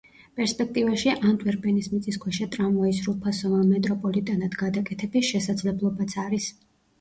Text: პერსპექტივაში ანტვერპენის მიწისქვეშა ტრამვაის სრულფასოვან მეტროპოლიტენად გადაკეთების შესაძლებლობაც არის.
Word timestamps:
პერსპექტივაში 0.37 1.11
ანტვერპენის 1.31 1.89
მიწისქვეშა 1.91 2.47
ტრამვაის 2.55 3.01
სრულფასოვან 3.03 3.69
მეტროპოლიტენად 3.75 4.59
გადაკეთების 4.63 5.29
შესაძლებლობაც 5.35 6.19
არის. 6.27 6.51